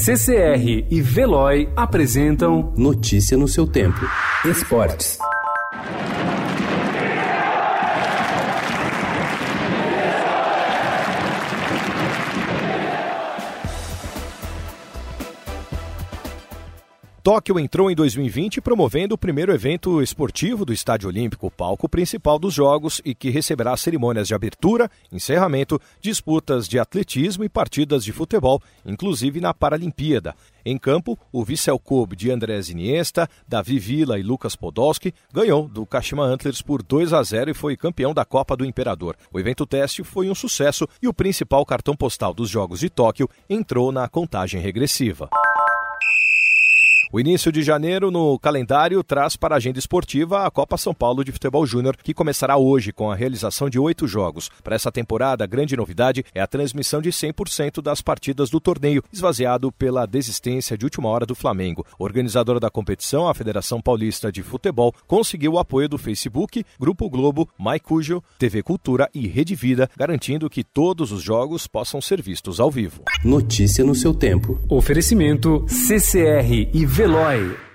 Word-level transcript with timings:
CCR 0.00 0.86
e 0.88 1.00
Veloy 1.00 1.68
apresentam 1.74 2.72
Notícia 2.76 3.36
no 3.36 3.48
seu 3.48 3.66
tempo. 3.66 3.98
Esportes. 4.44 5.18
Tóquio 17.28 17.58
entrou 17.58 17.90
em 17.90 17.94
2020 17.94 18.58
promovendo 18.62 19.14
o 19.14 19.18
primeiro 19.18 19.52
evento 19.52 20.00
esportivo 20.00 20.64
do 20.64 20.72
Estádio 20.72 21.10
Olímpico, 21.10 21.50
palco 21.50 21.86
principal 21.86 22.38
dos 22.38 22.54
Jogos 22.54 23.02
e 23.04 23.14
que 23.14 23.28
receberá 23.28 23.76
cerimônias 23.76 24.26
de 24.28 24.34
abertura, 24.34 24.90
encerramento, 25.12 25.78
disputas 26.00 26.66
de 26.66 26.78
atletismo 26.78 27.44
e 27.44 27.48
partidas 27.50 28.02
de 28.02 28.12
futebol, 28.12 28.62
inclusive 28.82 29.42
na 29.42 29.52
Paralimpíada. 29.52 30.34
Em 30.64 30.78
campo, 30.78 31.18
o 31.30 31.44
Vissel 31.44 31.78
Kobe 31.78 32.16
de 32.16 32.30
Andrés 32.30 32.70
Iniesta, 32.70 33.28
Davi 33.46 33.78
Villa 33.78 34.18
e 34.18 34.22
Lucas 34.22 34.56
Podolski 34.56 35.12
ganhou 35.30 35.68
do 35.68 35.84
Kashima 35.84 36.24
Antlers 36.24 36.62
por 36.62 36.82
2 36.82 37.12
a 37.12 37.22
0 37.22 37.50
e 37.50 37.54
foi 37.54 37.76
campeão 37.76 38.14
da 38.14 38.24
Copa 38.24 38.56
do 38.56 38.64
Imperador. 38.64 39.14
O 39.30 39.38
evento 39.38 39.66
teste 39.66 40.02
foi 40.02 40.30
um 40.30 40.34
sucesso 40.34 40.88
e 41.02 41.06
o 41.06 41.12
principal 41.12 41.66
cartão 41.66 41.94
postal 41.94 42.32
dos 42.32 42.48
Jogos 42.48 42.80
de 42.80 42.88
Tóquio 42.88 43.28
entrou 43.50 43.92
na 43.92 44.08
contagem 44.08 44.62
regressiva. 44.62 45.28
O 47.10 47.18
início 47.18 47.50
de 47.50 47.62
janeiro 47.62 48.10
no 48.10 48.38
calendário 48.38 49.02
traz 49.02 49.34
para 49.34 49.54
a 49.54 49.56
agenda 49.56 49.78
esportiva 49.78 50.44
a 50.44 50.50
Copa 50.50 50.76
São 50.76 50.92
Paulo 50.92 51.24
de 51.24 51.32
Futebol 51.32 51.64
Júnior, 51.64 51.96
que 51.96 52.12
começará 52.12 52.58
hoje 52.58 52.92
com 52.92 53.10
a 53.10 53.14
realização 53.14 53.70
de 53.70 53.78
oito 53.78 54.06
jogos. 54.06 54.50
Para 54.62 54.76
essa 54.76 54.92
temporada, 54.92 55.42
a 55.42 55.46
grande 55.46 55.74
novidade 55.74 56.22
é 56.34 56.42
a 56.42 56.46
transmissão 56.46 57.00
de 57.00 57.08
100% 57.08 57.80
das 57.80 58.02
partidas 58.02 58.50
do 58.50 58.60
torneio, 58.60 59.02
esvaziado 59.10 59.72
pela 59.72 60.04
desistência 60.04 60.76
de 60.76 60.84
última 60.84 61.08
hora 61.08 61.24
do 61.24 61.34
Flamengo. 61.34 61.86
Organizadora 61.98 62.60
da 62.60 62.68
competição, 62.68 63.26
a 63.26 63.32
Federação 63.32 63.80
Paulista 63.80 64.30
de 64.30 64.42
Futebol, 64.42 64.94
conseguiu 65.06 65.52
o 65.52 65.58
apoio 65.58 65.88
do 65.88 65.96
Facebook, 65.96 66.62
Grupo 66.78 67.08
Globo, 67.08 67.48
MyCujo, 67.58 68.22
TV 68.38 68.62
Cultura 68.62 69.08
e 69.14 69.26
Rede 69.26 69.54
Vida, 69.54 69.88
garantindo 69.96 70.50
que 70.50 70.62
todos 70.62 71.10
os 71.10 71.22
jogos 71.22 71.66
possam 71.66 72.02
ser 72.02 72.20
vistos 72.20 72.60
ao 72.60 72.70
vivo. 72.70 73.02
Notícia 73.24 73.82
no 73.82 73.94
seu 73.94 74.12
tempo. 74.12 74.60
Oferecimento 74.68 75.64
CCR 75.66 76.68
e 76.74 76.84
Veloy. 76.98 77.67